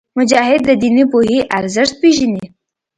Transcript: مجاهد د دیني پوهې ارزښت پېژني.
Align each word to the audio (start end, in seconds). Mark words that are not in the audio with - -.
مجاهد 0.17 0.61
د 0.65 0.69
دیني 0.81 1.05
پوهې 1.11 1.39
ارزښت 1.57 1.93
پېژني. 2.01 2.45